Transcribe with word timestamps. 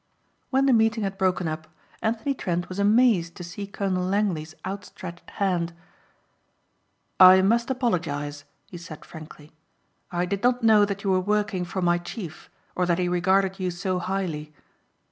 When 0.49 0.65
the 0.65 0.73
meeting 0.73 1.03
had 1.03 1.19
broken 1.19 1.47
up 1.47 1.67
Anthony 2.01 2.33
Trent 2.33 2.69
was 2.69 2.79
amazed 2.79 3.35
to 3.35 3.43
see 3.43 3.67
Colonel 3.67 4.03
Langley's 4.03 4.55
outstretched 4.65 5.29
hand. 5.29 5.73
"I 7.19 7.43
must 7.43 7.69
apologize," 7.69 8.43
he 8.65 8.79
said 8.79 9.05
frankly, 9.05 9.51
"I 10.11 10.25
did 10.25 10.41
not 10.41 10.63
know 10.63 10.85
that 10.85 11.03
you 11.03 11.11
were 11.11 11.19
working 11.21 11.65
for 11.65 11.83
my 11.83 11.99
chief 11.99 12.49
or 12.75 12.87
that 12.87 12.97
he 12.97 13.07
regarded 13.07 13.59
you 13.59 13.69
so 13.69 13.99
highly. 13.99 14.51